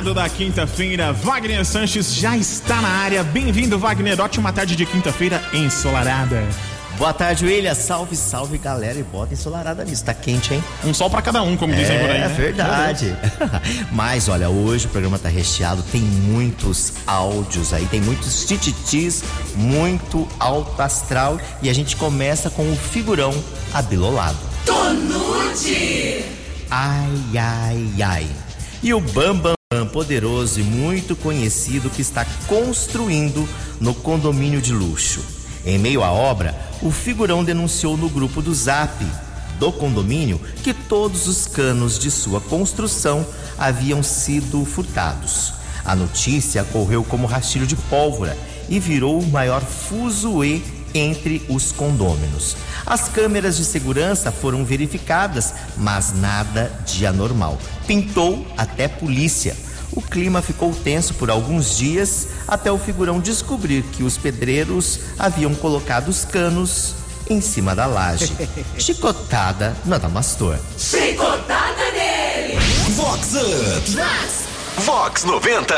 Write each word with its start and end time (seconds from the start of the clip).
ensolarado 0.00 0.14
da 0.14 0.28
quinta-feira. 0.28 1.12
Wagner 1.12 1.64
Sanches 1.64 2.14
já 2.14 2.36
está 2.36 2.80
na 2.80 2.88
área. 2.88 3.22
Bem-vindo, 3.22 3.78
Wagner. 3.78 4.18
Ótima 4.20 4.52
tarde 4.52 4.74
de 4.74 4.86
quinta-feira 4.86 5.42
ensolarada. 5.52 6.42
Boa 6.96 7.12
tarde, 7.12 7.44
William. 7.44 7.74
Salve, 7.74 8.16
salve, 8.16 8.56
galera. 8.58 8.98
E 8.98 9.02
bota 9.02 9.34
ensolarada 9.34 9.84
nisso. 9.84 10.04
Tá 10.04 10.14
quente, 10.14 10.54
hein? 10.54 10.64
Um 10.84 10.94
sol 10.94 11.10
para 11.10 11.20
cada 11.20 11.42
um, 11.42 11.56
como 11.56 11.74
dizem 11.74 11.98
por 11.98 12.10
aí. 12.10 12.16
É 12.16 12.28
né? 12.28 12.34
verdade. 12.34 13.16
Mas 13.92 14.28
olha, 14.28 14.48
hoje 14.48 14.86
o 14.86 14.88
programa 14.88 15.18
tá 15.18 15.28
recheado. 15.28 15.82
Tem 15.82 16.00
muitos 16.00 16.94
áudios 17.06 17.72
aí, 17.74 17.84
tem 17.86 18.00
muitos 18.00 18.46
tititis, 18.46 19.22
muito 19.54 20.26
alto 20.38 20.80
astral. 20.80 21.38
E 21.62 21.68
a 21.68 21.74
gente 21.74 21.96
começa 21.96 22.48
com 22.48 22.70
o 22.70 22.76
figurão 22.76 23.34
abilolado. 23.74 24.38
Tonute! 24.64 26.24
Ai, 26.70 27.38
ai, 27.38 28.02
ai. 28.02 28.26
E 28.82 28.94
o 28.94 29.00
Bambam 29.00 29.59
Poderoso 29.86 30.60
e 30.60 30.62
muito 30.62 31.14
conhecido 31.16 31.90
que 31.90 32.02
está 32.02 32.24
construindo 32.46 33.48
no 33.80 33.94
condomínio 33.94 34.60
de 34.60 34.72
luxo. 34.72 35.20
Em 35.64 35.78
meio 35.78 36.02
à 36.02 36.10
obra, 36.10 36.54
o 36.82 36.90
figurão 36.90 37.44
denunciou 37.44 37.96
no 37.96 38.08
grupo 38.08 38.40
do 38.40 38.54
Zap 38.54 39.04
do 39.58 39.70
condomínio 39.70 40.40
que 40.62 40.72
todos 40.72 41.28
os 41.28 41.46
canos 41.46 41.98
de 41.98 42.10
sua 42.10 42.40
construção 42.40 43.26
haviam 43.58 44.02
sido 44.02 44.64
furtados. 44.64 45.52
A 45.84 45.94
notícia 45.94 46.64
correu 46.64 47.04
como 47.04 47.26
rastilho 47.26 47.66
de 47.66 47.76
pólvora 47.76 48.36
e 48.70 48.80
virou 48.80 49.20
o 49.20 49.26
maior 49.30 49.60
fuzuê 49.60 50.62
entre 50.94 51.42
os 51.48 51.72
condôminos. 51.72 52.56
As 52.86 53.08
câmeras 53.08 53.56
de 53.56 53.64
segurança 53.64 54.32
foram 54.32 54.64
verificadas, 54.64 55.54
mas 55.76 56.12
nada 56.12 56.72
de 56.86 57.06
anormal. 57.06 57.58
Pintou 57.86 58.46
até 58.56 58.88
polícia. 58.88 59.56
O 59.92 60.00
clima 60.00 60.40
ficou 60.40 60.74
tenso 60.74 61.14
por 61.14 61.30
alguns 61.30 61.76
dias 61.76 62.28
até 62.46 62.70
o 62.70 62.78
figurão 62.78 63.20
descobrir 63.20 63.82
que 63.82 64.02
os 64.02 64.16
pedreiros 64.16 65.00
haviam 65.18 65.54
colocado 65.54 66.08
os 66.08 66.24
canos 66.24 66.94
em 67.28 67.40
cima 67.40 67.74
da 67.74 67.86
laje. 67.86 68.32
Chicotada 68.78 69.76
no 69.84 69.94
Adamastor. 69.94 70.58
Chicotada 70.76 71.92
nele! 71.92 72.58
Vox 72.94 73.34
Up! 73.34 74.39
Vox! 74.84 75.22
Vox 75.22 75.24
90! 75.24 75.74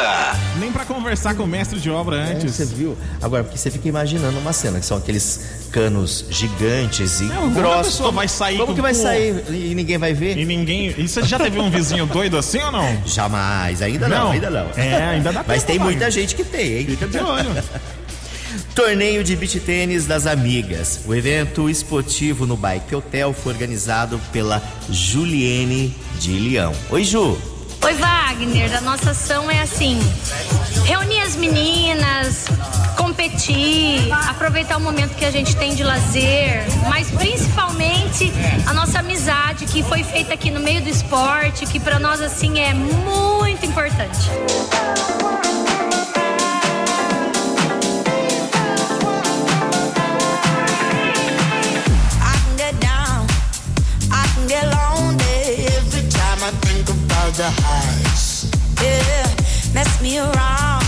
Nem 0.59 0.71
para 0.73 0.85
conversar 0.85 1.35
com 1.35 1.43
o 1.45 1.47
mestre 1.47 1.81
de 1.81 1.91
obra 1.91 2.17
É, 2.17 2.33
antes. 2.35 2.55
você 2.55 2.65
viu? 2.65 2.97
Agora, 3.21 3.43
porque 3.45 3.59
você 3.59 3.71
fica 3.71 3.89
imaginando 3.89 4.39
uma 4.39 4.53
cena 4.53 4.79
que 4.81 4.87
são 4.87 4.97
aqueles 4.97 5.41
canos 5.71 6.25
gigantes 6.31 7.21
e 7.21 7.25
É, 7.31 7.35
como 7.35 7.47
a 7.47 7.51
grossos. 7.51 7.93
pessoa 7.95 8.13
vai 8.13 8.29
sair 8.29 8.57
Como 8.57 8.69
com- 8.69 8.75
que 8.75 8.81
vai 8.83 8.95
com- 8.95 9.03
sair 9.03 9.45
e 9.51 9.75
ninguém 9.75 9.99
vai 9.99 10.13
ver? 10.13 10.37
E 10.39 10.45
ninguém. 10.45 10.95
E 10.97 11.09
você 11.09 11.23
já 11.23 11.39
teve 11.39 11.59
um 11.59 11.71
vizinho 11.71 12.07
doido 12.07 12.37
assim 12.37 12.61
ou 12.63 12.71
não? 12.73 13.03
Jamais, 13.07 13.81
ainda 13.83 14.07
não, 14.09 14.19
Não. 14.27 14.31
ainda 14.33 14.51
não. 14.51 14.67
É, 14.77 14.95
ainda 15.11 15.33
dá 15.33 15.45
Mas 15.49 15.65
tem 15.65 15.79
vai. 15.79 15.89
muita 15.89 16.11
gente 16.11 16.35
que 16.35 16.45
tem, 16.45 16.79
hein? 16.79 16.87
Fica 16.87 17.07
de 17.07 17.19
olho. 17.19 17.51
Torneio 18.75 19.23
de 19.25 19.35
beach 19.37 19.61
tênis 19.61 20.07
das 20.07 20.27
amigas. 20.27 21.01
O 21.07 21.15
evento 21.15 21.69
esportivo 21.69 22.47
no 22.47 22.57
Bike 22.57 22.95
Hotel 22.95 23.33
foi 23.35 23.53
organizado 23.53 24.21
pela 24.33 24.63
Juliene 24.91 25.95
de 26.19 26.33
Leão. 26.39 26.73
Oi, 26.91 27.05
Ju. 27.05 27.39
Oi, 27.85 27.95
Wagner. 27.95 28.77
A 28.77 28.81
nossa 28.81 29.11
ação 29.11 29.51
é 29.51 29.61
assim: 29.61 29.99
reunir 30.85 31.21
as 31.21 31.35
meninas, 31.35 32.47
competir, 32.97 34.13
aproveitar 34.29 34.77
o 34.77 34.81
momento 34.81 35.17
que 35.17 35.25
a 35.25 35.31
gente 35.31 35.57
tem 35.57 35.75
de 35.75 35.83
lazer, 35.83 36.65
mas 36.89 37.11
principalmente 37.11 38.33
a 38.67 38.73
nossa 38.73 39.01
amizade 39.01 39.67
que 39.67 39.83
foi 39.83 40.05
feita 40.05 40.33
aqui 40.35 40.51
no 40.51 40.61
meio 40.61 40.81
do 40.81 40.89
esporte, 40.89 41.67
que 41.67 41.81
para 41.81 41.99
nós 41.99 42.21
assim 42.21 42.61
é 42.61 42.73
muito 42.73 43.67
importante. 43.67 44.31
The 57.37 57.51
highs. 57.51 58.51
Yeah, 58.83 59.25
mess 59.73 60.03
me 60.03 60.19
around, 60.19 60.85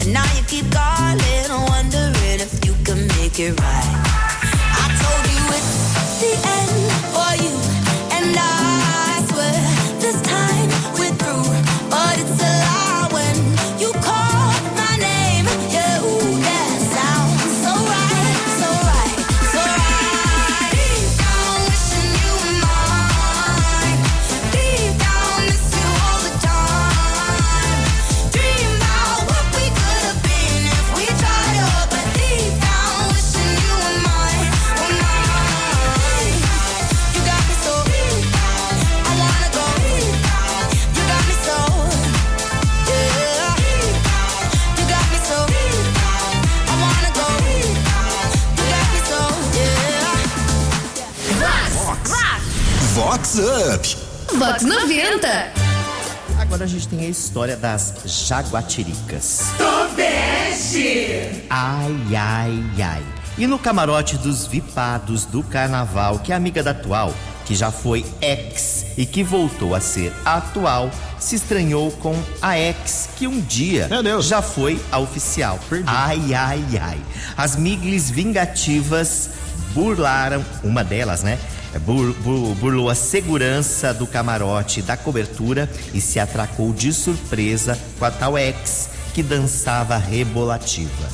and 0.00 0.12
now 0.12 0.24
you 0.36 0.42
keep 0.44 0.70
calling, 0.70 1.48
wondering 1.68 2.40
if 2.40 2.64
you 2.66 2.74
can 2.84 3.06
make 3.16 3.38
it 3.40 3.58
right. 3.58 4.09
Vox 53.20 53.38
Up! 53.38 53.96
Vox 54.38 54.62
90. 54.62 55.52
Agora 56.38 56.64
a 56.64 56.66
gente 56.66 56.88
tem 56.88 57.00
a 57.00 57.08
história 57.08 57.54
das 57.54 57.96
jaguatiricas. 58.06 59.42
Tobeste! 59.58 61.44
Ai, 61.50 61.94
ai, 62.16 62.64
ai. 62.82 63.02
E 63.36 63.46
no 63.46 63.58
camarote 63.58 64.16
dos 64.16 64.46
vipados 64.46 65.26
do 65.26 65.42
carnaval, 65.42 66.20
que 66.20 66.32
é 66.32 66.34
amiga 66.34 66.62
da 66.62 66.70
atual, 66.70 67.12
que 67.44 67.54
já 67.54 67.70
foi 67.70 68.06
ex 68.22 68.86
e 68.96 69.04
que 69.04 69.22
voltou 69.22 69.74
a 69.74 69.80
ser 69.80 70.14
atual, 70.24 70.90
se 71.18 71.36
estranhou 71.36 71.90
com 71.90 72.18
a 72.40 72.58
ex 72.58 73.10
que 73.16 73.26
um 73.26 73.38
dia 73.38 73.86
já 74.22 74.40
foi 74.40 74.80
a 74.90 74.98
oficial. 74.98 75.60
Perdi. 75.68 75.84
Ai, 75.86 76.32
ai, 76.32 76.64
ai. 76.80 76.98
As 77.36 77.54
miglis 77.54 78.10
vingativas 78.10 79.28
burlaram, 79.74 80.42
uma 80.64 80.82
delas, 80.82 81.22
né? 81.22 81.38
Bur- 81.78 82.12
bur- 82.14 82.54
burlou 82.56 82.90
a 82.90 82.94
segurança 82.94 83.94
do 83.94 84.06
camarote 84.06 84.82
da 84.82 84.96
cobertura 84.96 85.70
e 85.94 86.00
se 86.00 86.18
atracou 86.18 86.72
de 86.72 86.92
surpresa 86.92 87.78
com 87.98 88.04
a 88.04 88.10
tal 88.10 88.36
ex 88.36 88.88
que 89.14 89.22
dançava 89.22 89.96
rebolativa. 89.96 91.08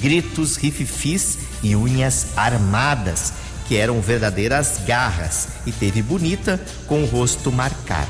Gritos, 0.00 0.56
rififis 0.56 1.38
e 1.62 1.74
unhas 1.76 2.28
armadas, 2.36 3.32
que 3.66 3.76
eram 3.76 4.00
verdadeiras 4.00 4.80
garras, 4.86 5.48
e 5.66 5.72
teve 5.72 6.00
bonita 6.02 6.58
com 6.86 7.02
o 7.02 7.06
rosto 7.06 7.50
marcado. 7.52 8.08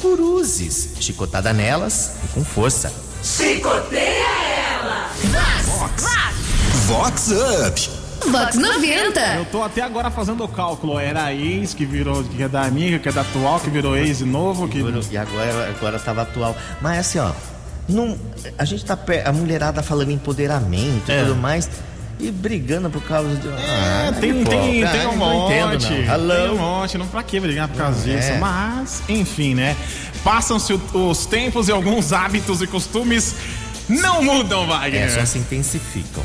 Cruzes, 0.00 0.90
chicotada 1.00 1.52
nelas 1.52 2.12
e 2.24 2.28
com 2.28 2.44
força. 2.44 2.92
Chicoteia 3.22 4.26
ela! 4.80 5.10
Vox 6.86 7.28
Up! 7.30 7.97
Vox 8.26 8.56
90. 8.56 9.20
Eu 9.36 9.44
tô 9.46 9.62
até 9.62 9.80
agora 9.82 10.10
fazendo 10.10 10.44
o 10.44 10.48
cálculo. 10.48 10.98
Era 10.98 11.32
ex 11.32 11.72
que 11.74 11.84
virou, 11.86 12.22
que 12.24 12.42
é 12.42 12.48
da 12.48 12.62
amiga, 12.62 12.98
que 12.98 13.08
é 13.08 13.12
da 13.12 13.20
atual, 13.22 13.60
que 13.60 13.70
virou 13.70 13.96
ex 13.96 14.18
de 14.18 14.24
novo, 14.24 14.68
que. 14.68 14.78
E 15.10 15.16
agora, 15.16 15.68
agora 15.76 15.98
tava 15.98 16.22
atual. 16.22 16.56
Mas 16.80 16.98
assim, 16.98 17.18
ó, 17.18 17.30
não, 17.88 18.18
a 18.58 18.64
gente 18.64 18.84
tá 18.84 18.98
a 19.24 19.32
mulherada 19.32 19.82
falando 19.82 20.10
em 20.10 20.14
empoderamento 20.14 21.08
e 21.08 21.12
É. 21.12 21.22
tudo 21.24 21.36
mais. 21.36 21.70
E 22.20 22.32
brigando 22.32 22.90
por 22.90 23.00
causa 23.02 23.32
de. 23.36 23.46
É, 23.46 23.52
Ah, 24.08 24.12
tem, 24.20 24.42
pô, 24.42 24.50
tem, 24.50 24.82
cara, 24.82 24.98
tem 24.98 25.06
um 25.06 25.12
não 25.12 25.16
monte. 25.18 25.52
entendo. 25.54 25.88
Tem 25.88 26.50
um 26.50 26.56
monte. 26.58 26.98
Não 26.98 27.06
pra 27.06 27.22
que 27.22 27.38
brigar 27.38 27.68
por 27.68 27.76
causa 27.76 27.98
Não, 27.98 28.16
disso. 28.16 28.32
é. 28.32 28.38
Mas, 28.38 29.02
enfim, 29.08 29.54
né? 29.54 29.76
Passam-se 30.24 30.72
os 30.92 31.26
tempos 31.26 31.68
e 31.68 31.72
alguns 31.72 32.12
hábitos 32.12 32.60
e 32.60 32.66
costumes 32.66 33.36
não 33.88 34.20
mudam, 34.20 34.66
Wagner. 34.66 35.02
É, 35.04 35.08
só 35.08 35.24
se 35.24 35.38
intensificam. 35.38 36.24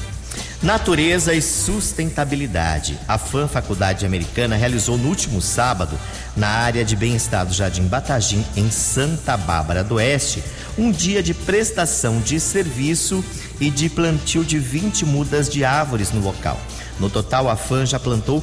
Natureza 0.63 1.33
e 1.33 1.41
sustentabilidade. 1.41 2.97
A 3.05 3.17
FAM 3.17 3.49
Faculdade 3.49 4.05
Americana 4.05 4.55
realizou 4.55 4.97
no 4.97 5.09
último 5.09 5.41
sábado, 5.41 5.99
na 6.37 6.47
área 6.47 6.85
de 6.85 6.95
bem-estar 6.95 7.45
do 7.45 7.53
Jardim 7.53 7.85
Batagim, 7.85 8.45
em 8.55 8.71
Santa 8.71 9.35
Bárbara 9.35 9.83
do 9.83 9.95
Oeste, 9.95 10.41
um 10.77 10.89
dia 10.89 11.21
de 11.21 11.33
prestação 11.33 12.21
de 12.21 12.39
serviço 12.39 13.21
e 13.59 13.69
de 13.69 13.89
plantio 13.89 14.45
de 14.45 14.57
20 14.57 15.05
mudas 15.05 15.49
de 15.49 15.65
árvores 15.65 16.13
no 16.13 16.21
local. 16.21 16.57
No 16.97 17.09
total, 17.09 17.49
a 17.49 17.57
FAM 17.57 17.85
já 17.85 17.99
plantou 17.99 18.41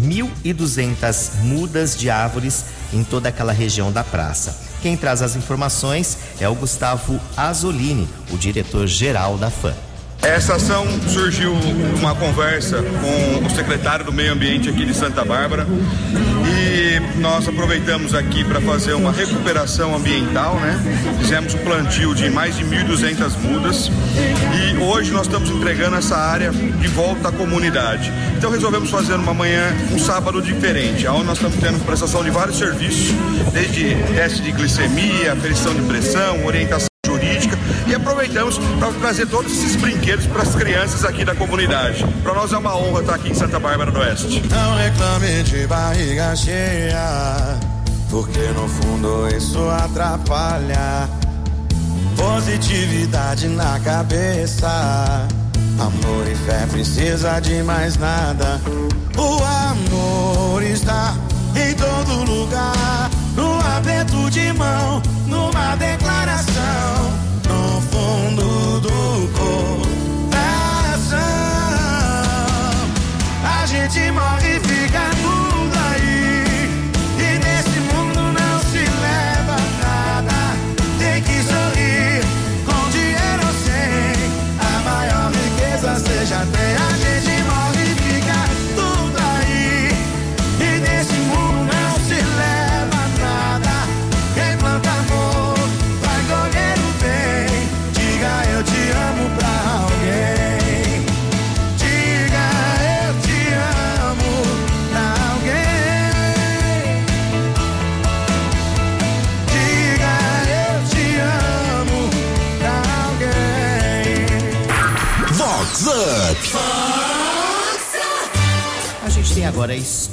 1.200 0.00 1.40
mudas 1.42 1.96
de 1.96 2.08
árvores 2.08 2.64
em 2.92 3.02
toda 3.02 3.28
aquela 3.28 3.52
região 3.52 3.90
da 3.90 4.04
praça. 4.04 4.56
Quem 4.82 4.96
traz 4.96 5.20
as 5.20 5.34
informações 5.34 6.16
é 6.38 6.48
o 6.48 6.54
Gustavo 6.54 7.20
Azolini, 7.36 8.08
o 8.30 8.38
diretor-geral 8.38 9.36
da 9.36 9.50
FAM. 9.50 9.85
Essa 10.26 10.56
ação 10.56 10.84
surgiu 11.08 11.54
numa 11.54 12.12
conversa 12.12 12.82
com 12.82 13.46
o 13.46 13.50
secretário 13.50 14.04
do 14.04 14.12
Meio 14.12 14.32
Ambiente 14.32 14.68
aqui 14.68 14.84
de 14.84 14.92
Santa 14.92 15.24
Bárbara 15.24 15.64
e 16.44 17.20
nós 17.20 17.46
aproveitamos 17.48 18.12
aqui 18.12 18.42
para 18.42 18.60
fazer 18.60 18.94
uma 18.94 19.12
recuperação 19.12 19.94
ambiental, 19.94 20.56
né? 20.56 20.80
Fizemos 21.20 21.54
um 21.54 21.58
plantio 21.58 22.12
de 22.12 22.28
mais 22.28 22.56
de 22.56 22.64
1.200 22.64 23.38
mudas 23.38 23.88
e 23.88 24.76
hoje 24.82 25.12
nós 25.12 25.28
estamos 25.28 25.48
entregando 25.48 25.94
essa 25.94 26.16
área 26.16 26.50
de 26.50 26.88
volta 26.88 27.28
à 27.28 27.32
comunidade. 27.32 28.12
Então 28.36 28.50
resolvemos 28.50 28.90
fazer 28.90 29.14
uma 29.14 29.32
manhã, 29.32 29.72
um 29.92 29.98
sábado 29.98 30.42
diferente, 30.42 31.06
onde 31.06 31.24
nós 31.24 31.38
estamos 31.38 31.56
tendo 31.58 31.78
prestação 31.86 32.24
de 32.24 32.30
vários 32.30 32.58
serviços, 32.58 33.14
desde 33.52 33.94
teste 34.16 34.42
de 34.42 34.50
glicemia, 34.50 35.34
aferição 35.34 35.72
de 35.72 35.82
pressão, 35.82 36.44
orientação 36.44 36.95
aproveitamos 38.46 38.58
para 38.78 38.92
trazer 38.92 39.26
todos 39.26 39.52
esses 39.52 39.76
brinquedos 39.76 40.26
para 40.26 40.42
as 40.42 40.54
crianças 40.54 41.04
aqui 41.04 41.24
da 41.24 41.34
comunidade. 41.34 42.04
Para 42.22 42.34
nós 42.34 42.52
é 42.52 42.58
uma 42.58 42.76
honra 42.76 43.00
estar 43.00 43.14
aqui 43.14 43.30
em 43.30 43.34
Santa 43.34 43.58
Bárbara 43.58 43.90
do 43.90 43.98
Oeste. 43.98 44.42
Não 44.48 44.76
reclame 44.76 45.42
de 45.42 45.66
barriga 45.66 46.34
cheia, 46.36 47.58
porque 48.10 48.40
no 48.54 48.68
fundo 48.68 49.28
isso 49.36 49.58
atrapalha. 49.68 51.08
Positividade 52.16 53.48
na 53.48 53.78
cabeça. 53.80 55.26
Amor 55.78 56.26
e 56.26 56.34
fé 56.34 56.66
precisa 56.70 57.38
de 57.40 57.62
mais 57.62 57.98
nada. 57.98 58.60
O 59.16 59.42
amor 59.42 60.62
está 60.62 61.14
em 61.54 61.74
todo 61.74 62.24
lugar. 62.24 63.10
No 63.34 63.58
aperto 63.76 64.30
de 64.30 64.52
mão, 64.54 65.02
numa 65.26 65.76
declaração. 65.76 67.25
Fundo 67.96 68.78
do 68.80 69.28
coração. 69.32 69.56
A 73.42 73.64
gente 73.64 74.12
morre 74.12 74.56
e 74.56 74.60
fica 74.60 75.00
tudo 75.22 75.35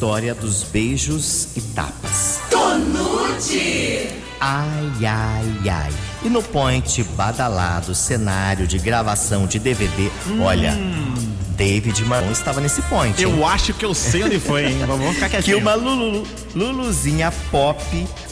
história 0.04 0.36
dos 0.36 0.64
beijos 0.64 1.48
e 1.56 1.62
tapas. 1.62 2.42
Tonute. 2.50 4.10
Ai, 4.38 5.06
ai, 5.06 5.70
ai. 5.70 5.94
E 6.26 6.30
no 6.30 6.44
point 6.44 7.02
badalado, 7.16 7.96
cenário 7.96 8.68
de 8.68 8.78
gravação 8.80 9.48
de 9.48 9.60
DVD, 9.60 10.12
olha, 10.42 10.78
David 11.56 12.04
Marlon 12.04 12.34
estava 12.34 12.60
nesse 12.60 12.82
point. 12.82 13.18
hein? 13.18 13.32
Eu 13.32 13.48
acho 13.48 13.74
que 13.74 13.86
eu 13.86 13.94
sei 13.94 14.26
onde 14.26 14.42
foi, 14.42 14.66
hein? 14.66 14.80
Vamos 14.86 15.14
ficar 15.14 15.30
que 15.30 15.38
quietinho. 15.38 15.60
uma 15.60 15.74
Lulu, 15.74 16.28
Luluzinha 16.54 17.32
pop, 17.50 17.82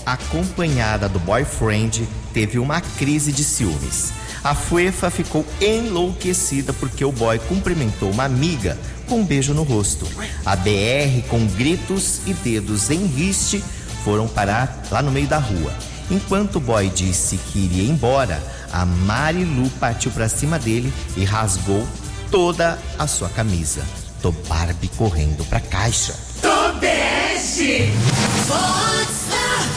acompanhada 0.06 1.08
do 1.08 1.20
boyfriend, 1.20 2.06
teve 2.34 2.60
uma 2.60 2.82
crise 2.82 3.32
de 3.32 3.46
ciúmes. 3.46 4.12
A 4.44 4.54
Fuefa 4.54 5.10
ficou 5.10 5.46
enlouquecida 5.62 6.74
porque 6.74 7.06
o 7.06 7.12
boy 7.14 7.40
cumprimentou 7.48 8.10
uma 8.12 8.26
amiga 8.26 8.78
com 9.12 9.20
um 9.20 9.26
beijo 9.26 9.54
no 9.54 9.64
rosto. 9.64 10.08
A 10.46 10.56
BR, 10.56 11.22
com 11.28 11.46
gritos 11.46 12.22
e 12.26 12.34
dedos 12.34 12.90
em 12.90 13.06
riste, 13.06 13.62
foram 14.06 14.26
parar 14.26 14.84
lá 14.90 15.02
no 15.02 15.12
meio 15.12 15.28
da 15.28 15.38
rua. 15.38 15.74
Enquanto 16.10 16.56
o 16.56 16.60
boy 16.62 16.90
disse 16.90 17.36
que 17.36 17.60
iria 17.60 17.92
embora, 17.92 18.42
a 18.72 18.86
Marilu 18.86 19.70
partiu 19.82 20.12
pra 20.12 20.30
cima 20.30 20.58
dele 20.58 20.94
e 21.18 21.26
rasgou 21.26 21.86
toda 22.32 22.80
a 22.98 23.06
sua 23.06 23.28
camisa. 23.28 23.82
Tô 24.22 24.32
Barbie 24.32 24.88
correndo 24.96 25.44
pra 25.50 25.60
caixa. 25.60 26.16
Tobeste. 26.42 27.92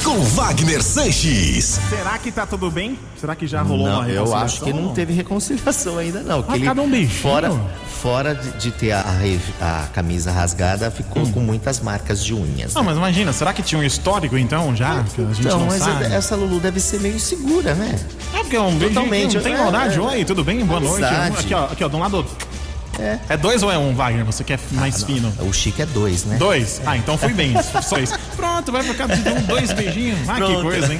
Com 0.05 0.21
Wagner 0.21 0.83
Sanches. 0.83 1.81
Será 1.89 2.19
que 2.19 2.31
tá 2.31 2.45
tudo 2.47 2.71
bem? 2.71 2.99
Será 3.19 3.35
que 3.35 3.47
já 3.47 3.63
rolou 3.63 3.87
Não, 3.89 4.01
uma 4.01 4.09
eu 4.09 4.25
reconciliação? 4.25 4.39
acho 4.45 4.61
que 4.63 4.73
não 4.73 4.93
teve 4.93 5.13
reconciliação 5.15 5.97
ainda 5.99 6.21
não. 6.23 6.43
que 6.43 6.53
Ah, 6.53 6.61
cada 6.67 6.83
um 6.83 6.91
beijinho? 6.91 7.21
Fora, 7.23 7.51
fora 8.03 8.35
de, 8.35 8.51
de 8.59 8.71
ter 8.71 8.93
a, 8.93 9.03
a 9.63 9.87
camisa 9.95 10.31
rasgada, 10.31 10.91
ficou 10.91 11.23
Hum. 11.23 11.33
com 11.33 11.41
muitas 11.41 11.81
marcas 11.81 12.23
de 12.23 12.35
unhas. 12.35 12.75
Não, 12.75 12.83
mas 12.85 12.99
imagina, 12.99 13.33
será 13.33 13.55
que 13.55 13.63
tinha 13.63 13.81
um 13.81 13.85
histórico 13.85 14.37
então 14.37 14.77
já? 14.77 15.03
Que 15.15 15.23
a 15.23 15.25
gente 15.25 15.41
então, 15.41 15.59
não 15.61 15.67
mas 15.69 15.83
sabe? 15.83 16.05
essa 16.05 16.37
Lulu 16.37 16.61
deve 16.61 16.81
ser 16.81 17.01
meio 17.01 17.17
insegura, 17.17 17.75
né? 17.75 17.99
É 18.35 18.39
porque 18.41 18.57
é 18.57 18.61
um 18.61 18.71
beijinho, 18.77 18.89
Totalmente, 18.91 19.37
não 19.37 19.43
tem 19.43 19.55
é, 19.55 19.57
maldade. 19.59 19.97
é. 19.97 20.01
Oi, 20.03 20.25
tudo 20.27 20.45
bem? 20.45 20.63
Boa 20.67 20.81
noite. 20.81 21.03
Amizade. 21.03 21.39
Aqui, 21.39 21.55
ó, 21.55 21.65
aqui, 21.65 21.83
ó, 21.85 21.89
de 21.89 21.97
um 21.97 22.01
lado. 22.01 22.27
É. 22.99 23.37
dois 23.37 23.63
ou 23.63 23.71
é 23.71 23.79
um, 23.79 23.95
Wagner? 23.95 24.25
Você 24.25 24.45
quer 24.45 24.59
mais 24.73 25.03
fino? 25.03 25.33
O 25.41 25.53
chique 25.53 25.83
é 25.83 25.87
dois, 25.87 26.25
né? 26.25 26.37
Dois? 26.37 26.81
Ah, 26.87 26.97
então 26.97 27.17
fui 27.19 27.33
bem. 27.33 27.55
Só 27.83 27.99
isso. 27.99 28.15
Pronto, 28.37 28.71
vai 28.73 28.83
cá 28.95 29.07
de 29.07 29.29
um, 29.29 29.43
dois 29.43 29.73
beijinhos. 29.73 30.29
Ah, 30.29 30.35
que 30.35 30.41
Pronto. 30.41 30.63
coisa, 30.63 30.93
hein? 30.93 30.99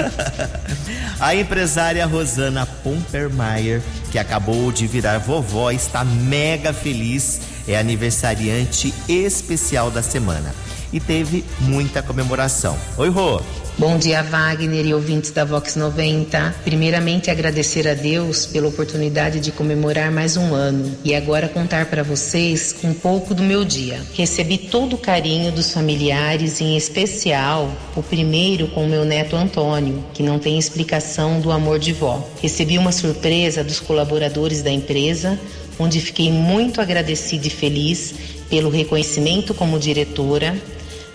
A 1.21 1.35
empresária 1.35 2.05
Rosana 2.07 2.67
Pompermeier, 2.67 3.81
que 4.11 4.19
acabou 4.19 4.73
de 4.73 4.87
virar 4.87 5.19
vovó, 5.19 5.71
está 5.71 6.05
mega 6.05 6.73
feliz. 6.73 7.41
É 7.67 7.79
aniversariante 7.79 8.93
especial 9.09 9.91
da 9.91 10.03
semana. 10.03 10.55
E 10.93 11.01
teve 11.01 11.45
muita 11.61 12.03
comemoração. 12.03 12.77
Oi, 12.99 13.09
Rô. 13.09 13.41
Bom 13.77 13.99
dia, 13.99 14.23
Wagner 14.23 14.87
e 14.87 14.95
ouvintes 14.95 15.33
da 15.33 15.45
Vox 15.45 15.75
90. 15.75 16.55
Primeiramente, 16.63 17.29
agradecer 17.29 17.89
a 17.89 17.95
Deus 17.95 18.47
pela 18.47 18.69
oportunidade 18.69 19.41
de 19.41 19.51
comemorar 19.51 20.13
mais 20.13 20.37
um 20.37 20.55
ano 20.55 20.97
e 21.03 21.13
agora 21.13 21.49
contar 21.49 21.87
para 21.87 22.05
vocês 22.05 22.77
um 22.85 22.95
pouco 22.95 23.35
do 23.35 23.43
meu 23.43 23.65
dia. 23.65 24.01
Recebi 24.15 24.59
todo 24.59 24.95
o 24.95 24.99
carinho 24.99 25.51
dos 25.51 25.73
familiares, 25.73 26.61
em 26.61 26.77
especial 26.77 27.69
o 27.97 28.03
primeiro 28.03 28.69
com 28.69 28.87
meu 28.87 29.05
neto 29.05 29.35
Antônio, 29.35 30.05
que 30.15 30.23
não 30.23 30.39
tem 30.39 30.57
explicação 30.57 31.41
do 31.41 31.51
amor 31.51 31.81
de 31.81 31.93
vó. 31.93 32.25
Recebi 32.41 32.79
uma 32.79 32.93
surpresa 32.93 33.65
dos 33.65 33.81
colaboradores 33.81 34.63
da 34.63 34.71
empresa, 34.71 35.37
onde 35.81 36.01
fiquei 36.01 36.31
muito 36.31 36.81
agradecida 36.81 37.49
e 37.49 37.51
feliz 37.51 38.15
pelo 38.49 38.71
reconhecimento 38.71 39.53
como 39.53 39.81
diretora 39.81 40.55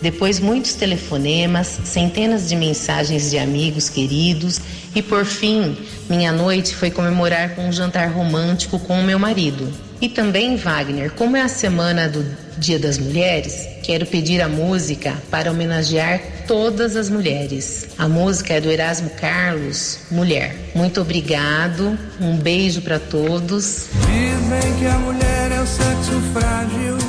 depois, 0.01 0.39
muitos 0.39 0.75
telefonemas, 0.75 1.67
centenas 1.83 2.47
de 2.47 2.55
mensagens 2.55 3.29
de 3.29 3.37
amigos 3.37 3.89
queridos 3.89 4.61
e, 4.95 5.01
por 5.01 5.25
fim, 5.25 5.77
minha 6.09 6.31
noite 6.31 6.73
foi 6.73 6.89
comemorar 6.89 7.55
com 7.55 7.67
um 7.67 7.71
jantar 7.71 8.09
romântico 8.09 8.79
com 8.79 8.99
o 8.99 9.03
meu 9.03 9.19
marido. 9.19 9.67
E 10.01 10.07
também, 10.07 10.55
Wagner, 10.55 11.11
como 11.11 11.35
é 11.35 11.41
a 11.41 11.49
semana 11.49 12.07
do 12.07 12.25
Dia 12.57 12.79
das 12.79 12.97
Mulheres, 12.97 13.67
quero 13.83 14.05
pedir 14.05 14.41
a 14.41 14.47
música 14.47 15.13
para 15.29 15.51
homenagear 15.51 16.21
todas 16.47 16.95
as 16.95 17.09
mulheres. 17.09 17.89
A 17.97 18.07
música 18.07 18.53
é 18.53 18.61
do 18.61 18.71
Erasmo 18.71 19.09
Carlos, 19.09 19.99
Mulher. 20.09 20.55
Muito 20.73 21.01
obrigado, 21.01 21.99
um 22.21 22.37
beijo 22.37 22.81
para 22.81 22.99
todos. 22.99 23.87
Dizem 24.07 24.79
que 24.79 24.85
a 24.85 24.97
mulher 24.99 25.51
é 25.51 25.61
o 25.61 25.67
sexo 25.67 26.21
frágil. 26.33 27.08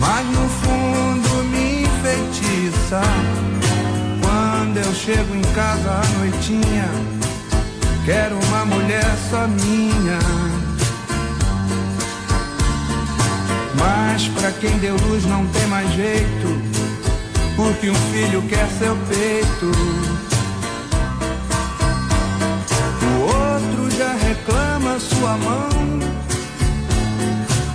mas 0.00 0.26
no 0.26 0.48
fundo 0.48 1.44
me 1.44 1.82
enfeitiça. 1.82 3.02
Quando 4.22 4.78
eu 4.78 4.94
chego 4.94 5.36
em 5.36 5.42
casa 5.54 5.90
à 5.90 6.18
noitinha, 6.18 6.88
quero 8.06 8.38
uma 8.46 8.64
mulher 8.64 9.04
só 9.30 9.46
minha. 9.46 10.18
Mas 13.78 14.26
pra 14.28 14.50
quem 14.52 14.78
deu 14.78 14.96
luz 14.96 15.24
não 15.26 15.46
tem 15.48 15.66
mais 15.66 15.90
jeito, 15.92 16.62
porque 17.54 17.90
um 17.90 17.94
filho 17.94 18.42
quer 18.48 18.66
seu 18.78 18.96
peito. 19.08 19.70
O 23.02 23.20
outro 23.22 23.90
já 23.96 24.12
reclama 24.14 24.98
sua 24.98 25.36
mão 25.36 26.19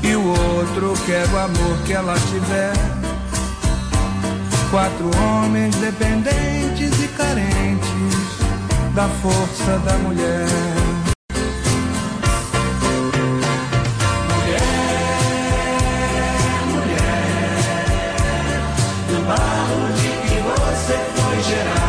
e 0.06 0.16
o 0.16 0.28
outro 0.28 0.94
quer 1.06 1.28
o 1.34 1.38
amor 1.38 1.78
que 1.86 1.94
ela 1.94 2.14
tiver. 2.14 2.74
Quatro 4.70 5.10
homens 5.18 5.76
dependentes 5.78 7.04
e 7.04 7.08
carentes 7.10 8.36
da 8.94 9.08
força 9.08 9.80
da 9.80 9.98
mulher. 10.00 10.48
Que 20.28 20.42
você 20.42 20.98
foi 21.16 21.44
gerada. 21.44 21.86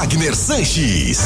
Wagner 0.00 0.34
Sanches. 0.34 1.18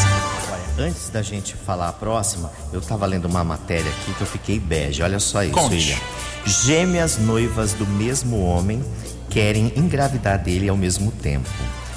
Olha, 0.50 0.88
antes 0.88 1.08
da 1.08 1.22
gente 1.22 1.54
falar 1.54 1.90
a 1.90 1.92
próxima, 1.92 2.50
eu 2.72 2.80
tava 2.80 3.06
lendo 3.06 3.26
uma 3.26 3.44
matéria 3.44 3.88
aqui 3.88 4.12
que 4.12 4.20
eu 4.20 4.26
fiquei 4.26 4.58
bege. 4.58 5.00
Olha 5.00 5.20
só 5.20 5.44
isso, 5.44 5.52
Conte. 5.52 5.76
William. 5.76 5.96
Gêmeas 6.44 7.16
noivas 7.16 7.72
do 7.72 7.86
mesmo 7.86 8.44
homem 8.44 8.84
querem 9.30 9.72
engravidar 9.76 10.42
dele 10.42 10.68
ao 10.68 10.76
mesmo 10.76 11.12
tempo. 11.12 11.48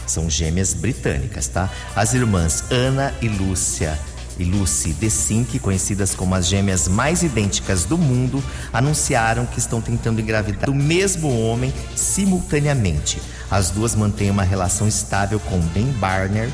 São 0.05 0.29
gêmeas 0.29 0.75
britânicas, 0.75 1.47
tá? 1.47 1.67
As 1.95 2.13
irmãs 2.13 2.65
Ana 2.69 3.11
e 3.23 3.27
Lúcia 3.27 3.97
e 4.37 4.43
Lucy 4.43 4.93
DeSink, 4.93 5.57
conhecidas 5.57 6.13
como 6.13 6.35
as 6.35 6.45
gêmeas 6.45 6.87
mais 6.87 7.23
idênticas 7.23 7.85
do 7.85 7.97
mundo, 7.97 8.43
anunciaram 8.71 9.47
que 9.47 9.57
estão 9.57 9.81
tentando 9.81 10.21
engravidar 10.21 10.65
do 10.65 10.75
mesmo 10.75 11.41
homem 11.41 11.73
simultaneamente. 11.95 13.19
As 13.49 13.71
duas 13.71 13.95
mantêm 13.95 14.29
uma 14.29 14.43
relação 14.43 14.87
estável 14.87 15.39
com 15.39 15.59
Ben 15.59 15.87
Barner 15.93 16.51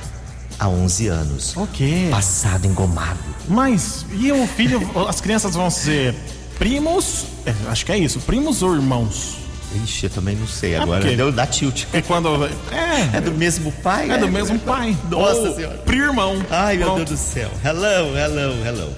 há 0.64 0.70
11 0.70 1.08
anos. 1.08 1.54
O 1.58 1.68
quê? 1.68 2.08
Passado 2.10 2.66
engomado. 2.66 3.20
Mas 3.48 4.06
e 4.14 4.32
o 4.32 4.48
filho, 4.48 4.82
as 5.08 5.20
crianças 5.20 5.54
vão 5.56 5.70
ser 5.70 6.16
primos? 6.58 7.26
É, 7.46 7.54
acho 7.70 7.86
que 7.86 7.92
é 7.92 7.98
isso, 7.98 8.20
primos 8.22 8.62
ou 8.64 8.74
irmãos? 8.76 9.38
Ixi, 9.84 10.06
eu 10.06 10.10
também 10.12 10.36
não 10.36 10.48
sei 10.48 10.74
É 10.76 10.80
agora. 10.80 11.02
porque- 11.02 11.16
Deu 11.16 11.32
da 11.32 11.48
tilt. 11.48 11.86
E 11.94 12.02
quando. 12.04 12.46
É, 12.72 13.18
É 13.18 13.22
do 13.22 13.32
mesmo 13.32 13.72
pai? 13.72 14.10
é 14.12 14.18
do 14.20 14.28
mesmo 14.28 14.58
pai. 14.60 14.96
Nossa 15.10 15.40
Ou 15.50 15.56
senhora. 15.56 15.78
Primo-irmão. 15.80 16.46
Ai, 16.52 16.78
meu 16.78 16.86
Pronto. 16.94 17.06
Deus 17.08 17.20
do 17.20 17.26
céu. 17.26 17.50
Hello, 17.66 18.16
hello, 18.16 18.66
hello. 18.66 18.94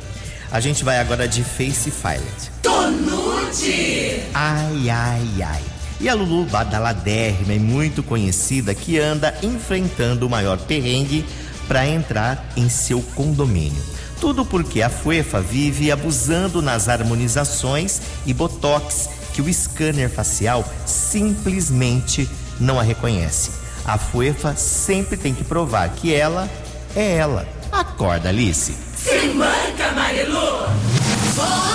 A 0.51 0.60
gente 0.60 0.84
vai 0.84 1.00
agora 1.00 1.27
de 1.29 1.43
Face 1.43 1.89
Filed. 1.89 2.51
Tonute. 2.62 4.22
Ai, 4.34 4.89
ai, 4.89 5.27
ai. 5.43 5.62
E 6.00 6.10
a 6.10 6.13
Lulu 6.13 6.45
badaladérrima 6.45 7.53
e 7.53 7.60
muito 7.60 8.03
conhecida 8.03 8.74
que 8.75 9.00
anda 9.00 9.34
enfrentando 9.41 10.27
o 10.27 10.29
maior 10.29 10.57
perrengue 10.57 11.25
para 11.67 11.88
entrar 11.88 12.51
em 12.55 12.69
seu 12.69 13.01
condomínio. 13.15 13.81
Tudo 14.19 14.45
porque 14.45 14.81
a 14.81 14.89
Fuefa 14.89 15.41
vive 15.41 15.91
abusando 15.91 16.62
nas 16.62 16.88
harmonizações 16.88 18.01
e 18.25 18.34
botox 18.34 19.10
que 19.34 19.41
o 19.41 19.53
scanner 19.53 20.10
facial 20.10 20.63
simplesmente 20.86 22.29
não 22.60 22.79
a 22.79 22.84
reconhece. 22.84 23.51
A 23.86 23.98
Fuefa 23.98 24.55
sempre 24.55 25.17
tem 25.17 25.34
que 25.34 25.43
provar 25.43 25.89
que 25.89 26.13
ela 26.13 26.50
é 26.95 27.17
ela. 27.17 27.48
Acorda, 27.72 28.29
Alice. 28.29 28.75
Se 28.95 29.27
manca, 29.27 29.91
Marilu. 29.91 31.75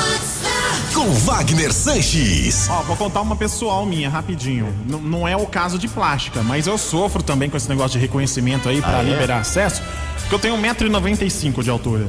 Com 1.00 1.10
Wagner 1.14 1.72
Sanches. 1.72 2.68
Ó, 2.68 2.82
vou 2.82 2.94
contar 2.94 3.22
uma 3.22 3.34
pessoal 3.34 3.86
minha, 3.86 4.10
rapidinho. 4.10 4.66
N- 4.86 4.98
não 5.00 5.26
é 5.26 5.34
o 5.34 5.46
caso 5.46 5.78
de 5.78 5.88
plástica, 5.88 6.42
mas 6.42 6.66
eu 6.66 6.76
sofro 6.76 7.22
também 7.22 7.48
com 7.48 7.56
esse 7.56 7.66
negócio 7.70 7.92
de 7.92 7.98
reconhecimento 7.98 8.68
aí 8.68 8.82
pra 8.82 8.98
Ah, 8.98 9.00
é? 9.00 9.04
liberar 9.04 9.38
acesso, 9.38 9.80
porque 10.18 10.34
eu 10.34 10.38
tenho 10.38 10.56
1,95m 10.58 11.62
de 11.62 11.70
altura. 11.70 12.06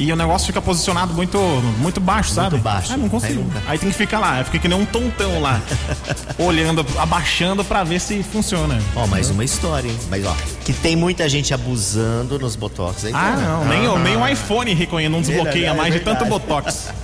E 0.00 0.12
o 0.12 0.16
negócio 0.16 0.48
fica 0.48 0.60
posicionado 0.60 1.14
muito, 1.14 1.38
muito 1.78 2.00
baixo, 2.00 2.30
sabe? 2.32 2.58
baixo. 2.58 2.92
É, 2.92 2.96
não 2.96 3.08
consigo. 3.08 3.40
Aí 3.54 3.60
não. 3.62 3.70
Aí 3.70 3.78
tem 3.78 3.88
que 3.90 3.96
ficar 3.96 4.18
lá, 4.18 4.42
fica 4.42 4.58
que 4.58 4.66
nem 4.66 4.76
um 4.76 4.84
tontão 4.84 5.40
lá, 5.40 5.62
olhando, 6.36 6.84
abaixando 6.98 7.64
pra 7.64 7.84
ver 7.84 8.00
se 8.00 8.20
funciona. 8.24 8.80
Ó, 8.96 9.06
mais 9.06 9.30
uma 9.30 9.44
história, 9.44 9.88
hein? 9.88 9.96
Mas 10.10 10.26
ó, 10.26 10.34
que 10.64 10.72
tem 10.72 10.96
muita 10.96 11.28
gente 11.28 11.54
abusando 11.54 12.36
nos 12.40 12.56
botox 12.56 13.04
aí. 13.04 13.12
Ah, 13.14 13.36
não, 13.40 13.64
nem, 13.66 13.86
o- 13.86 13.96
nem 14.00 14.16
o 14.16 14.26
iPhone 14.26 14.74
reconhece, 14.74 15.08
não 15.12 15.20
desbloqueia 15.20 15.52
Verdade, 15.72 15.78
mais 15.78 15.94
de 15.94 16.00
tanto 16.00 16.24
botox. 16.24 16.88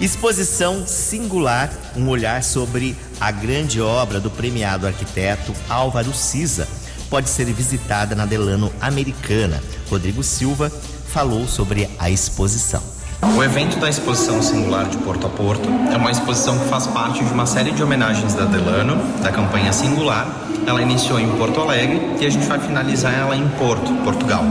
Exposição 0.00 0.84
singular, 0.86 1.72
um 1.96 2.08
olhar 2.08 2.42
sobre 2.42 2.96
a 3.20 3.30
grande 3.30 3.80
obra 3.80 4.18
do 4.18 4.28
premiado 4.28 4.86
arquiteto 4.86 5.54
Álvaro 5.68 6.12
Siza. 6.12 6.66
Pode 7.08 7.28
ser 7.28 7.44
visitada 7.52 8.14
na 8.14 8.26
Delano 8.26 8.72
Americana. 8.80 9.62
Rodrigo 9.88 10.22
Silva 10.24 10.68
falou 10.68 11.46
sobre 11.46 11.88
a 11.96 12.10
exposição. 12.10 12.93
O 13.32 13.42
evento 13.42 13.78
da 13.80 13.88
Exposição 13.88 14.42
Singular 14.42 14.84
de 14.84 14.98
Porto 14.98 15.26
a 15.26 15.30
Porto 15.30 15.68
é 15.92 15.96
uma 15.96 16.10
exposição 16.10 16.58
que 16.58 16.66
faz 16.66 16.86
parte 16.86 17.24
de 17.24 17.32
uma 17.32 17.46
série 17.46 17.72
de 17.72 17.82
homenagens 17.82 18.34
da 18.34 18.44
Delano, 18.44 18.96
da 19.22 19.32
campanha 19.32 19.72
Singular. 19.72 20.28
Ela 20.66 20.82
iniciou 20.82 21.18
em 21.18 21.28
Porto 21.36 21.60
Alegre 21.60 22.00
e 22.20 22.26
a 22.26 22.30
gente 22.30 22.46
vai 22.46 22.58
finalizar 22.58 23.12
ela 23.12 23.34
em 23.34 23.48
Porto, 23.58 23.92
Portugal. 24.04 24.44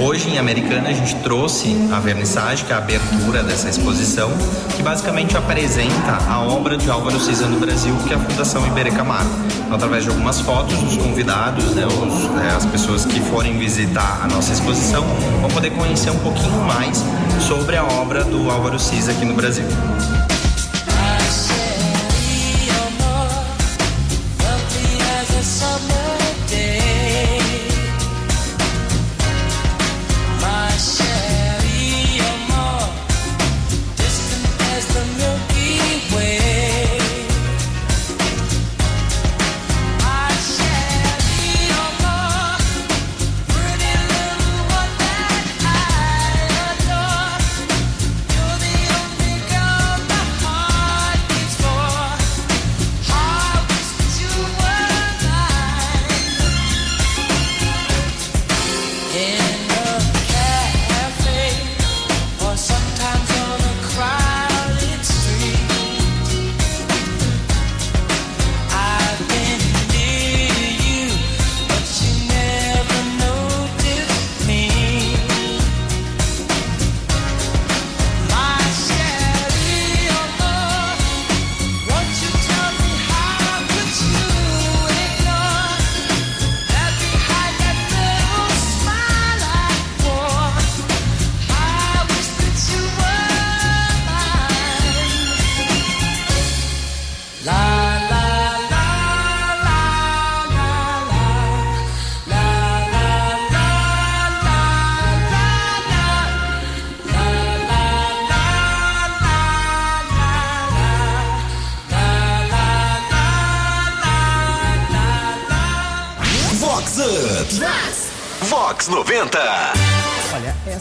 Hoje, 0.00 0.30
em 0.30 0.38
Americana, 0.38 0.88
a 0.88 0.92
gente 0.92 1.14
trouxe 1.16 1.76
a 1.92 2.00
vernissagem, 2.00 2.64
que 2.64 2.72
é 2.72 2.74
a 2.74 2.78
abertura 2.78 3.42
dessa 3.42 3.68
exposição, 3.68 4.30
que 4.76 4.82
basicamente 4.82 5.36
apresenta 5.36 6.18
a 6.28 6.40
obra 6.40 6.76
de 6.76 6.90
Álvaro 6.90 7.20
Siza 7.20 7.46
no 7.46 7.58
Brasil, 7.58 7.94
que 8.06 8.12
é 8.12 8.16
a 8.16 8.20
Fundação 8.20 8.66
Iberê 8.66 8.90
Camargo. 8.90 9.30
Através 9.70 10.04
de 10.04 10.10
algumas 10.10 10.40
fotos, 10.40 10.82
os 10.82 10.96
convidados, 10.96 11.74
né, 11.74 11.86
os, 11.86 12.24
né, 12.30 12.54
as 12.56 12.64
pessoas 12.66 13.04
que 13.04 13.20
forem 13.20 13.58
visitar 13.58 14.20
a 14.22 14.28
nossa 14.28 14.52
exposição, 14.52 15.04
vão 15.40 15.50
poder 15.50 15.70
conhecer 15.70 16.10
um 16.10 16.18
pouquinho 16.18 16.60
mais 16.64 17.04
sobre 17.40 17.76
a 17.76 17.84
obra 17.84 18.24
do 18.24 18.50
Álvaro 18.50 18.78
Siza 18.78 19.12
aqui 19.12 19.24
no 19.24 19.34
Brasil. 19.34 19.66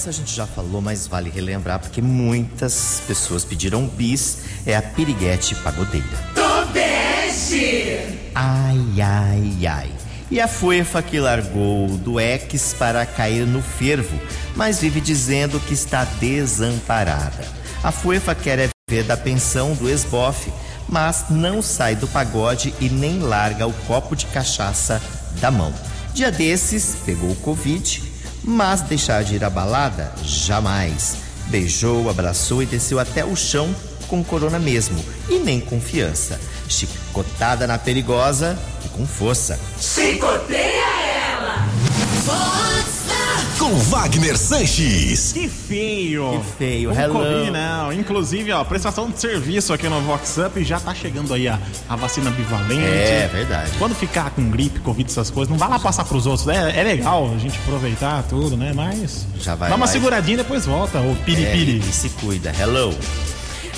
Essa 0.08 0.10
a 0.10 0.14
gente 0.14 0.34
já 0.34 0.48
falou, 0.48 0.82
mas 0.82 1.06
vale 1.06 1.30
relembrar 1.30 1.80
porque 1.80 2.02
muitas 2.02 3.02
pessoas 3.06 3.44
pediram 3.44 3.88
bis. 3.88 4.40
É 4.66 4.76
a 4.76 4.82
piriguete 4.82 5.54
pagodeira. 5.56 6.08
Tobeste! 6.34 8.00
Ai, 8.34 9.02
ai, 9.02 9.68
ai. 9.68 9.92
E 10.32 10.40
a 10.40 10.48
Fuefa 10.48 11.02
que 11.02 11.20
largou 11.20 11.88
do 11.98 12.20
ex 12.20 12.74
para 12.74 13.06
cair 13.06 13.46
no 13.46 13.62
fervo, 13.62 14.18
mas 14.56 14.80
vive 14.80 15.02
dizendo 15.02 15.60
que 15.60 15.74
está 15.74 16.06
desamparada. 16.06 17.46
A 17.84 17.92
Fuefa 17.92 18.36
quer 18.36 18.60
é 18.60 18.70
viver 18.90 19.04
da 19.04 19.18
pensão 19.18 19.74
do 19.74 19.90
esbofe, 19.90 20.52
mas 20.88 21.26
não 21.30 21.62
sai 21.62 21.96
do 21.96 22.08
pagode 22.08 22.74
e 22.80 22.90
nem 22.90 23.20
larga 23.20 23.68
o 23.68 23.74
copo 23.74 24.16
de 24.16 24.26
cachaça 24.28 25.02
da 25.40 25.52
mão. 25.52 25.74
Dia 26.14 26.32
desses, 26.32 26.98
pegou 27.06 27.32
o 27.32 27.36
Covid, 27.36 28.02
mas 28.48 28.80
deixar 28.82 29.26
de 29.26 29.36
ir 29.36 29.44
à 29.44 29.50
balada? 29.50 30.14
Jamais. 30.24 31.18
Beijou, 31.48 32.10
abraçou 32.10 32.64
e 32.64 32.66
desceu 32.66 32.98
até 32.98 33.26
o 33.26 33.36
chão 33.36 33.76
com 34.08 34.24
corona 34.24 34.58
mesmo, 34.58 35.04
e 35.30 35.38
nem 35.38 35.60
confiança. 35.60 36.40
Chicotada 36.70 37.68
na 37.68 37.78
perigosa 37.78 38.58
e 38.86 38.90
com 38.90 39.06
força. 39.06 39.60
Chicoteia 39.80 40.86
ela! 41.36 42.67
Com 43.58 43.74
Wagner 43.74 44.38
Sanches. 44.38 45.32
Que 45.34 45.48
feio! 45.50 46.30
Que 46.40 46.58
feio. 46.58 46.90
Covid, 47.12 47.50
não. 47.52 47.92
Inclusive, 47.92 48.52
ó, 48.52 48.64
prestação 48.64 49.10
de 49.10 49.20
serviço 49.20 49.74
aqui 49.74 49.90
no 49.90 50.00
Vox 50.02 50.38
Up 50.38 50.64
já 50.64 50.80
tá 50.80 50.94
chegando 50.94 51.34
aí 51.34 51.48
a, 51.48 51.60
a 51.90 51.96
vacina 51.96 52.30
bivalente. 52.30 52.82
É 52.86 53.28
verdade. 53.32 53.72
Quando 53.80 53.96
ficar 53.96 54.30
com 54.30 54.48
gripe, 54.50 54.80
Covid, 54.82 55.10
essas 55.10 55.32
coisas, 55.32 55.50
não 55.50 55.58
vai 55.58 55.68
lá 55.70 55.80
passar 55.80 56.06
pros 56.06 56.28
outros. 56.28 56.48
É, 56.48 56.80
é 56.80 56.84
legal 56.84 57.32
a 57.34 57.38
gente 57.40 57.58
aproveitar 57.58 58.22
tudo, 58.30 58.56
né? 58.56 58.74
Mas. 58.76 59.26
Já 59.40 59.56
vai 59.56 59.70
Dá 59.70 59.76
uma 59.76 59.80
mais. 59.80 59.92
seguradinha 59.92 60.36
e 60.36 60.38
depois 60.38 60.66
volta. 60.66 61.00
O 61.00 61.12
É, 61.14 61.16
piripiri. 61.26 61.80
e 61.80 61.84
se 61.92 62.10
cuida, 62.10 62.54
hello. 62.60 62.94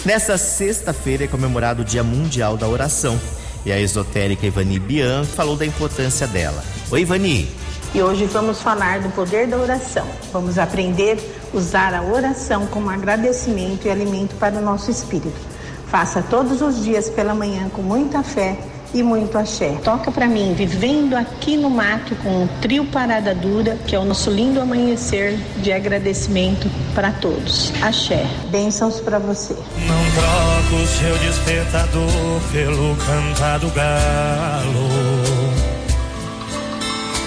Nessa 0.06 0.38
sexta-feira 0.38 1.24
é 1.24 1.28
comemorado 1.28 1.84
o 1.84 1.86
Dia 1.86 2.04
Mundial 2.04 2.58
da 2.58 2.68
Oração. 2.68 3.20
E 3.66 3.72
a 3.72 3.80
esotérica 3.80 4.46
Ivani 4.46 4.80
Bian 4.80 5.24
falou 5.24 5.56
da 5.56 5.66
importância 5.66 6.26
dela. 6.28 6.64
Oi, 6.92 7.02
Ivani. 7.02 7.50
E 7.94 8.02
hoje 8.02 8.26
vamos 8.26 8.62
falar 8.62 9.00
do 9.00 9.10
poder 9.10 9.48
da 9.48 9.58
oração. 9.58 10.06
Vamos 10.32 10.60
aprender 10.60 11.18
a 11.52 11.58
usar 11.58 11.94
a 11.94 12.04
oração 12.04 12.68
como 12.68 12.90
agradecimento 12.90 13.88
e 13.88 13.90
alimento 13.90 14.36
para 14.36 14.58
o 14.58 14.62
nosso 14.62 14.92
espírito. 14.92 15.40
Faça 15.88 16.22
todos 16.22 16.62
os 16.62 16.84
dias 16.84 17.10
pela 17.10 17.34
manhã 17.34 17.68
com 17.70 17.82
muita 17.82 18.22
fé 18.22 18.56
e 18.94 19.02
muito 19.02 19.38
axé. 19.38 19.78
Toca 19.84 20.12
para 20.12 20.28
mim, 20.28 20.54
vivendo 20.54 21.16
aqui 21.16 21.58
no 21.58 21.70
mato 21.70 22.16
com 22.18 22.44
o 22.44 22.50
trio 22.62 22.86
Parada 22.86 23.34
Dura, 23.34 23.76
que 23.88 23.96
é 23.96 24.00
o 24.00 24.06
nosso 24.06 24.30
lindo 24.30 24.62
amanhecer 24.62 25.38
de 25.58 25.72
agradecimento 25.72 26.70
para 26.94 27.12
todos. 27.12 27.72
Axé. 27.82 28.26
Bênçãos 28.52 29.00
para 29.00 29.18
você. 29.18 29.54
Não 29.54 30.04
troco 30.14 30.84
o 30.84 30.88
seu 30.88 31.18
despertador 31.18 32.42
pelo 32.52 32.96
cantar 32.98 33.60
do 33.60 33.70
galo. 33.72 35.29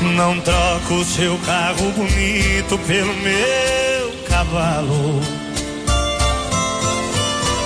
Não 0.02 0.40
troco 0.40 0.94
o 0.94 1.04
seu 1.04 1.38
carro 1.47 1.93
bonito 1.93 2.76
pelo 2.86 3.15
meu 3.15 4.12
cavalo. 4.28 5.21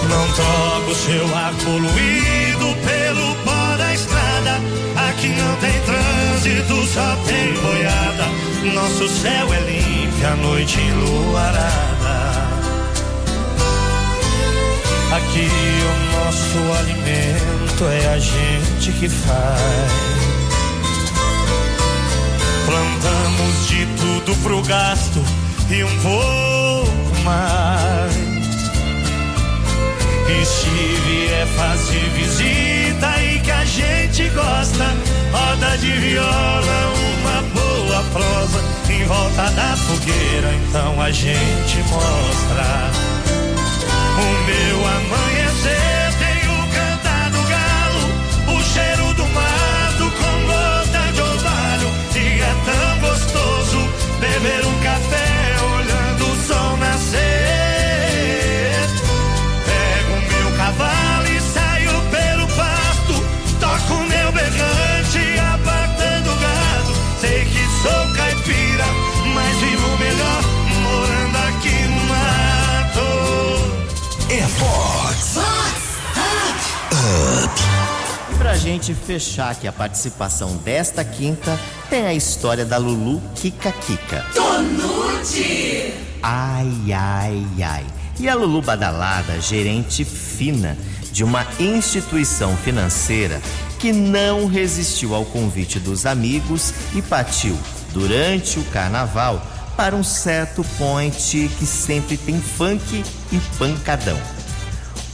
Não 0.09 0.33
troco 0.33 0.91
o 0.91 0.95
seu 0.95 1.35
ar 1.35 1.53
poluído 1.65 2.77
pelo 2.87 3.35
pó 3.37 3.77
da 3.79 3.95
estrada. 3.95 4.61
Aqui 5.09 5.29
não 5.29 5.57
tem 5.57 5.81
trânsito, 5.81 6.87
só 6.93 7.17
tem 7.27 7.55
boiada. 7.55 8.27
Nosso 8.75 9.09
céu 9.09 9.53
é 9.55 9.61
limpo, 9.61 10.27
a 10.27 10.37
noite 10.37 10.79
enluarada. 10.79 11.97
Aqui 15.17 15.49
o 15.83 16.17
nosso 16.17 16.59
alimento 16.81 17.85
é 17.85 18.15
a 18.15 18.19
gente 18.19 18.93
que 18.93 19.09
faz. 19.09 20.26
Plantamos 22.67 23.69
de 23.69 23.87
tudo 23.97 24.37
pro 24.43 24.61
gasto 24.63 25.23
e 25.71 25.85
um 25.85 25.99
pouco 26.01 27.23
mais. 27.25 28.17
E 30.29 30.45
se 30.45 30.69
vier 30.69 31.47
fazer 31.47 32.11
visita 32.11 33.23
e 33.23 33.39
que 33.41 33.51
a 33.53 33.65
gente 33.65 34.29
gosta, 34.31 34.85
roda 35.33 35.79
de 35.79 35.93
viola, 35.93 36.93
uma 37.21 37.43
boa 37.55 38.03
prosa 38.13 38.61
em 38.91 39.05
volta 39.05 39.51
da 39.51 39.77
fogueira, 39.77 40.53
então 40.69 41.01
a 41.01 41.11
gente 41.13 41.77
mostra. 41.89 42.91
O 44.19 44.47
meu 44.47 44.79
amanhecer 44.89 46.06
fechar 79.07 79.53
aqui 79.53 79.69
a 79.69 79.73
participação 79.73 80.57
desta 80.57 81.05
quinta, 81.05 81.59
tem 81.89 82.07
a 82.07 82.13
história 82.13 82.65
da 82.65 82.77
Lulu 82.77 83.23
Kika 83.37 83.71
Kika. 83.71 84.27
Tonute! 84.35 85.95
Ai, 86.21 86.93
ai, 86.93 87.47
ai. 87.63 87.87
E 88.19 88.29
a 88.29 88.35
Lulu 88.35 88.61
Badalada, 88.63 89.41
gerente 89.41 90.05
fina 90.05 90.77
de 91.13 91.23
uma 91.23 91.47
instituição 91.61 92.57
financeira 92.57 93.41
que 93.79 93.93
não 93.93 94.47
resistiu 94.47 95.15
ao 95.15 95.25
convite 95.25 95.79
dos 95.79 96.05
amigos 96.05 96.75
e 96.93 97.01
partiu 97.01 97.57
durante 97.93 98.59
o 98.59 98.65
carnaval 98.65 99.41
para 99.77 99.95
um 99.95 100.03
certo 100.03 100.65
point 100.79 101.49
que 101.59 101.67
sempre 101.67 102.17
tem 102.17 102.41
funk 102.41 103.05
e 103.31 103.39
pancadão. 103.57 104.19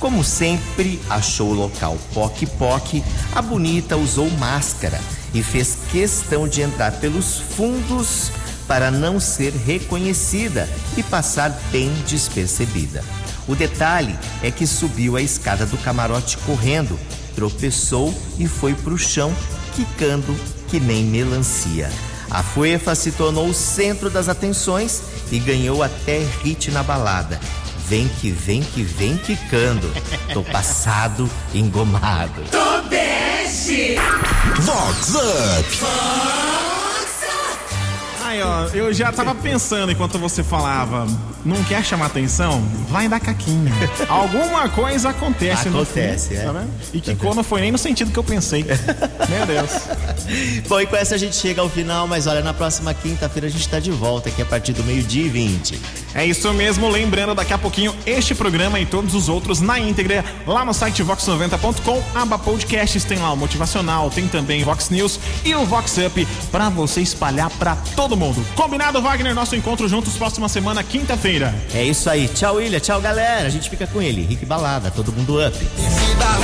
Como 0.02 0.24
sempre, 0.24 1.00
achou 1.08 1.50
o 1.50 1.54
local 1.54 1.96
poc-poc, 2.12 3.04
a 3.32 3.40
bonita 3.40 3.96
usou 3.96 4.28
máscara 4.30 5.00
e 5.32 5.44
fez 5.44 5.78
questão 5.92 6.48
de 6.48 6.60
entrar 6.60 6.90
pelos 6.94 7.38
fundos 7.38 8.32
para 8.66 8.90
não 8.90 9.20
ser 9.20 9.52
reconhecida 9.52 10.68
e 10.96 11.04
passar 11.04 11.50
bem 11.70 11.88
despercebida. 12.04 13.04
O 13.46 13.54
detalhe 13.54 14.18
é 14.42 14.50
que 14.50 14.66
subiu 14.66 15.14
a 15.14 15.22
escada 15.22 15.64
do 15.66 15.78
camarote 15.78 16.36
correndo, 16.38 16.98
tropeçou 17.36 18.12
e 18.40 18.48
foi 18.48 18.74
pro 18.74 18.98
chão, 18.98 19.32
quicando 19.72 20.34
que 20.66 20.80
nem 20.80 21.04
melancia. 21.04 21.88
A 22.28 22.42
Fuefa 22.42 22.96
se 22.96 23.12
tornou 23.12 23.46
o 23.46 23.54
centro 23.54 24.10
das 24.10 24.28
atenções 24.28 25.00
e 25.30 25.38
ganhou 25.38 25.80
até 25.80 26.26
hit 26.42 26.72
na 26.72 26.82
balada. 26.82 27.38
Vem 27.88 28.08
que 28.08 28.30
vem 28.30 28.62
que 28.62 28.82
vem 28.82 29.16
quicando. 29.16 29.92
Tô 30.32 30.42
passado, 30.42 31.28
engomado. 31.54 32.42
Tobeste! 32.50 33.96
Vox 34.60 35.14
Up. 35.14 36.22
Aí, 38.24 38.42
ó, 38.42 38.66
eu 38.72 38.94
já 38.94 39.12
tava 39.12 39.34
pensando 39.34 39.92
enquanto 39.92 40.18
você 40.18 40.42
falava, 40.42 41.06
não 41.44 41.62
quer 41.64 41.84
chamar 41.84 42.06
atenção? 42.06 42.62
Vai 42.88 43.06
dar 43.06 43.20
caquinha. 43.20 43.70
Alguma 44.08 44.70
coisa 44.70 45.10
acontece, 45.10 45.68
no 45.68 45.82
Acontece, 45.82 46.28
fim, 46.30 46.36
é. 46.36 46.44
Tá 46.44 46.52
vendo? 46.52 46.70
E 46.94 47.00
que 47.02 47.12
não 47.12 47.44
foi 47.44 47.60
nem 47.60 47.70
no 47.70 47.76
sentido 47.76 48.10
que 48.10 48.18
eu 48.18 48.24
pensei. 48.24 48.64
Meu 49.28 49.46
Deus. 49.46 49.70
Bom, 50.66 50.80
e 50.80 50.86
com 50.86 50.96
essa 50.96 51.14
a 51.14 51.18
gente 51.18 51.36
chega 51.36 51.60
ao 51.60 51.68
final, 51.68 52.08
mas 52.08 52.26
olha, 52.26 52.40
na 52.40 52.54
próxima 52.54 52.94
quinta-feira 52.94 53.48
a 53.48 53.50
gente 53.50 53.68
tá 53.68 53.78
de 53.78 53.90
volta 53.90 54.30
aqui 54.30 54.40
a 54.40 54.46
partir 54.46 54.72
do 54.72 54.82
meio-dia 54.84 55.26
e 55.26 55.28
20. 55.28 55.80
É 56.14 56.24
isso 56.24 56.52
mesmo, 56.52 56.88
lembrando 56.88 57.34
daqui 57.34 57.52
a 57.52 57.58
pouquinho 57.58 57.94
este 58.04 58.34
programa 58.34 58.78
e 58.78 58.86
todos 58.86 59.14
os 59.14 59.28
outros 59.28 59.60
na 59.60 59.78
íntegra 59.78 60.24
lá 60.46 60.64
no 60.64 60.74
site 60.74 61.02
vox90.com, 61.02 62.02
aba 62.14 62.38
podcasts, 62.38 63.04
tem 63.04 63.18
lá 63.18 63.32
o 63.32 63.36
motivacional, 63.36 64.10
tem 64.10 64.28
também 64.28 64.62
Vox 64.64 64.90
News 64.90 65.18
e 65.44 65.54
o 65.54 65.64
Vox 65.64 65.96
Up 65.98 66.26
para 66.50 66.68
você 66.68 67.00
espalhar 67.00 67.50
para 67.50 67.76
todo 67.96 68.16
mundo. 68.16 68.44
Combinado, 68.54 69.00
Wagner, 69.00 69.34
nosso 69.34 69.56
encontro 69.56 69.88
juntos 69.88 70.16
próxima 70.16 70.48
semana, 70.48 70.82
quinta-feira. 70.82 71.54
É 71.74 71.84
isso 71.84 72.08
aí. 72.08 72.28
Tchau, 72.28 72.60
Ilha, 72.60 72.80
tchau, 72.80 73.00
galera. 73.00 73.46
A 73.46 73.50
gente 73.50 73.68
fica 73.68 73.86
com 73.86 74.00
ele. 74.00 74.22
Rick 74.22 74.44
Balada, 74.46 74.90
todo 74.90 75.12
mundo 75.12 75.44
up. 75.44 75.56
Esse 75.56 76.14
balada 76.14 76.42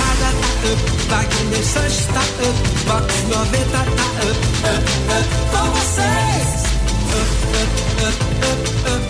tá 1.09 1.21
up, 1.21 1.29
Wagner 1.29 1.65
Sanches 1.65 2.07
tá 2.07 2.21
up, 2.21 2.59
Vox 2.87 3.15
90 3.29 3.71
tá 3.71 3.83
up, 3.83 4.39
up, 4.65 4.89
up, 5.15 5.29
com 5.51 5.71
vocês. 5.73 6.65
Up, 7.09 7.31
up, 7.55 7.73
up, 8.05 8.19
up, 8.45 9.05
up. 9.05 9.08